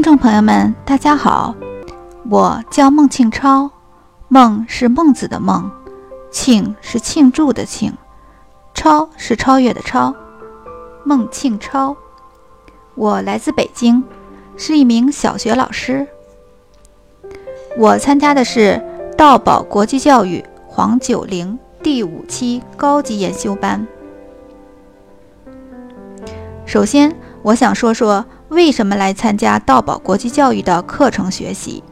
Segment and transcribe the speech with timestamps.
[0.00, 1.54] 听众朋友们，大家好，
[2.30, 3.70] 我叫孟庆超，
[4.28, 5.70] 孟是孟子的孟，
[6.30, 7.92] 庆是庆祝的庆，
[8.72, 10.14] 超是超越的超，
[11.04, 11.94] 孟庆超。
[12.94, 14.02] 我来自北京，
[14.56, 16.06] 是一名小学老师。
[17.76, 18.82] 我参加的是
[19.18, 23.86] 道宝国际教育黄九龄第五期高级研修班。
[26.64, 31.82] 首先，我想说说为什么来参加道宝国际教育的课程学习。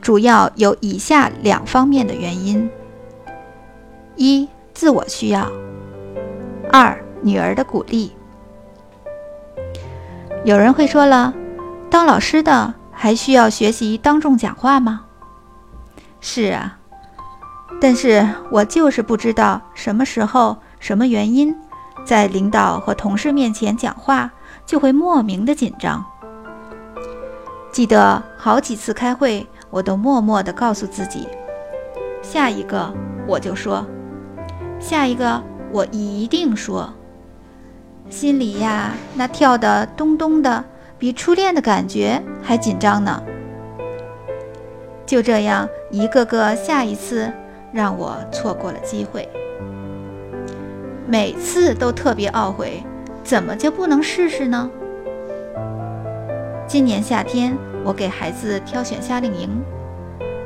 [0.00, 2.70] 主要有以下两方面的原因：
[4.16, 5.46] 一、自我需要；
[6.72, 8.12] 二、女儿的鼓励。
[10.44, 11.34] 有人会说了，
[11.90, 12.74] 当老师的。
[12.98, 15.02] 还需要学习当众讲话吗？
[16.18, 16.78] 是啊，
[17.78, 21.54] 但是我就是不知道什么时候、什么原因，
[22.06, 24.32] 在领导和同事面前讲话
[24.66, 26.04] 就会莫名的紧张。
[27.72, 31.28] 记得好几次开会，我都默默地告诉自己，
[32.20, 32.92] 下一个
[33.26, 33.86] 我就说，
[34.80, 36.92] 下一个我一定说，
[38.10, 40.64] 心里呀那跳得咚咚的。
[40.98, 43.22] 比初恋的感觉还紧张呢。
[45.04, 47.30] 就这样，一个个下一次
[47.70, 49.28] 让我错过了机会，
[51.06, 52.82] 每次都特别懊悔，
[53.26, 54.70] 怎么就不能试试呢？
[56.64, 59.50] 今年夏天，我给孩子挑选夏令营，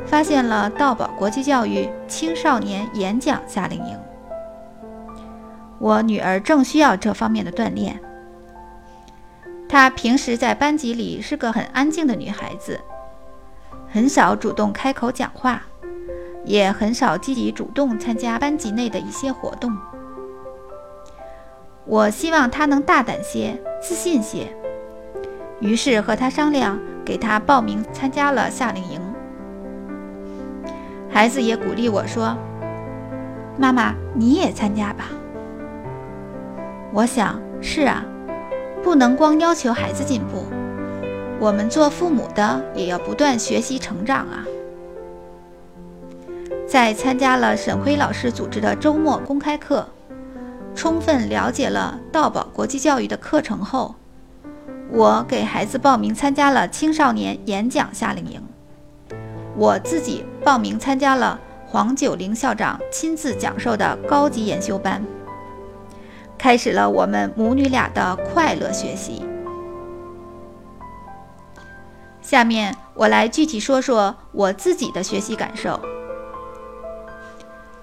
[0.06, 3.98] 发现了道宝国际教育青少年演讲夏令营。
[5.78, 8.00] 我女儿正需要这方面的锻炼。
[9.68, 12.80] 她平时在班级里是个很安静的女孩子，
[13.92, 15.62] 很少主动开口讲话，
[16.46, 19.70] 也很少积极主动参加班级内的一些活动。
[21.86, 24.46] 我希望他能大胆些、自信些，
[25.60, 29.00] 于是和他商量，给他报名参加了夏令营。
[31.08, 32.36] 孩子也鼓励我说
[33.58, 35.06] ：“妈妈，你也参加吧。”
[36.92, 38.04] 我想，是啊。
[38.82, 40.46] 不能光要求孩子进步，
[41.38, 44.46] 我们做父母的也要不断学习成长啊！
[46.66, 49.86] 在参加了沈辉老师组织的周末公开课，
[50.74, 53.94] 充分了解了道宝国际教育的课程后，
[54.90, 58.42] 我给孩子报名参加了青少年演讲夏令营，
[59.56, 65.04] 我自己报名参加了黄九龄校长亲自讲授的高级研修班。
[66.38, 69.22] 开始了我们母女俩的快乐学习。
[72.22, 75.78] 下面我来具体说说我自己的学习感受，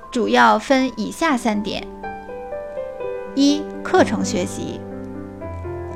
[0.10, 1.86] 主要分以下三点：
[3.40, 4.82] 一、课程学习；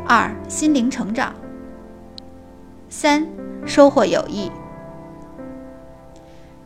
[0.08, 1.34] 二、心灵成长；
[2.88, 3.28] 三、
[3.66, 4.52] 收获友谊。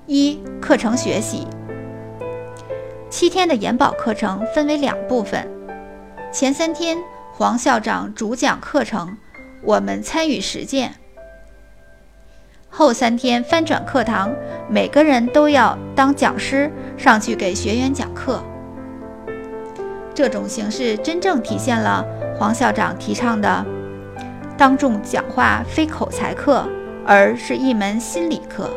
[0.05, 1.47] 一、课程学习。
[3.09, 5.49] 七天的研保课程分为两部分。
[6.29, 6.97] 前三天，
[7.31, 9.15] 黄校长主讲课程，
[9.63, 10.89] 我们参与实践；
[12.69, 14.29] 后三天翻转课堂，
[14.69, 18.43] 每个人都要当讲师上去给学员讲课。
[20.15, 22.05] 这种形式真正体现了
[22.39, 23.65] 黄校长提倡的
[24.57, 26.65] “当众讲话非口才课，
[27.05, 28.69] 而是一门心理课；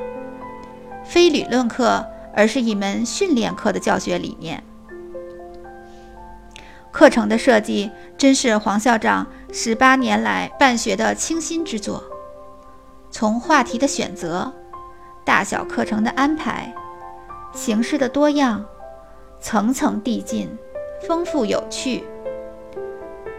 [1.05, 2.05] 非理论课，
[2.35, 4.63] 而是一门训练课”的教学理念。
[6.91, 12.03] 课程的设计真是黄校长十八年来办学的倾心之作。
[13.13, 14.53] 从话题的选择、
[15.25, 16.75] 大小课程的安排、
[17.55, 18.65] 形式的多样、
[19.41, 20.51] 层层递进、
[21.01, 22.03] 丰富有趣，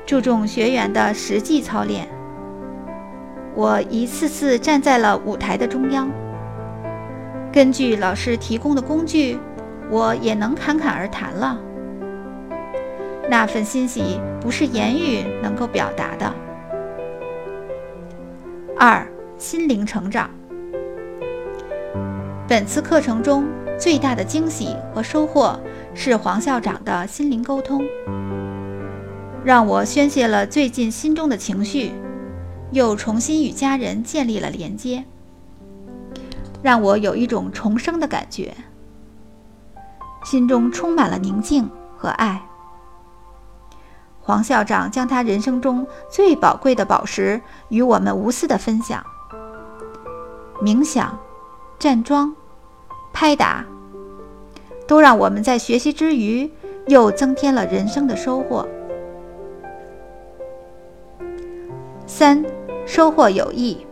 [0.05, 2.07] 注重学员的实际操练。
[3.53, 6.09] 我一次次站在了舞台的中央，
[7.51, 9.37] 根据老师提供的工具，
[9.89, 11.59] 我也能侃侃而谈了。
[13.29, 16.33] 那份欣喜不是言语能够表达的。
[18.77, 19.05] 二、
[19.37, 20.29] 心灵成长。
[22.47, 23.45] 本次课程中
[23.77, 25.59] 最大的惊喜和收获
[25.93, 27.83] 是黄校长的心灵沟通，
[29.43, 31.91] 让我宣泄了最近心中的情绪，
[32.71, 35.03] 又重新与家人建立了连接，
[36.61, 38.53] 让我有一种重生的感觉，
[40.23, 42.41] 心中充满了宁静和爱。
[44.21, 49.03] 黄校长将他人生中最宝贵的宝石与我们无私的分享。
[50.61, 51.17] 冥想、
[51.79, 52.35] 站桩、
[53.11, 53.65] 拍打，
[54.89, 56.49] 都让我们在学习之余
[56.87, 58.67] 又增添了人生的收获。
[62.07, 62.43] 三、
[62.87, 63.85] 收获有益。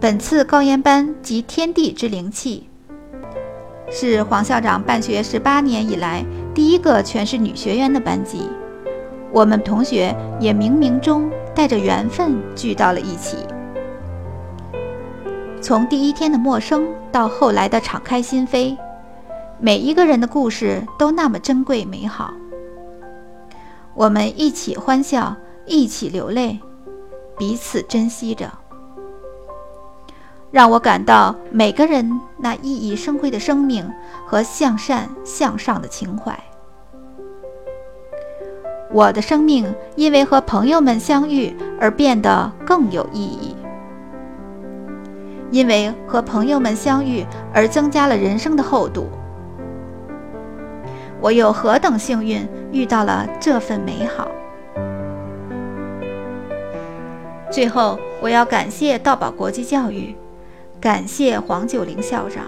[0.00, 2.68] 本次高研班集天地之灵气，
[3.92, 8.50] 是黄校长办学十八年以来第一个全是女学员的班级。
[9.30, 13.36] 我们同学也冥冥中带着缘分聚到了一起。
[15.60, 18.76] 从第一天的陌生到后来的敞开心扉，
[19.60, 22.32] 每一个人的故事都那么珍贵美好。
[23.94, 25.34] 我们一起欢笑，
[25.66, 26.58] 一起流泪，
[27.36, 28.50] 彼此珍惜着，
[30.50, 33.90] 让我感到每个人那熠熠生辉的生命
[34.24, 36.38] 和向善向上的情怀。
[38.90, 43.47] 我的生命因为和朋友们相遇而变得更有意义，
[45.50, 49.08] 因为和朋友们相遇而增加了人生的厚度。
[51.20, 54.28] 我又何等幸运，遇到了这份美好！
[57.50, 60.14] 最后，我要感谢道宝国际教育，
[60.80, 62.44] 感谢黄九龄校长，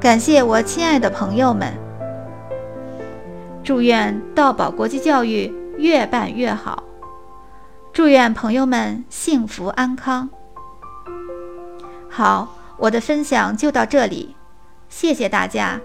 [0.00, 1.74] 感谢我亲爱的朋友们。
[3.62, 6.84] 祝愿道宝国际教育越办越好，
[7.92, 10.30] 祝愿朋友们幸福安康。
[12.16, 12.48] 好，
[12.78, 14.34] 我的分享就到这里，
[14.88, 15.78] 谢谢大家。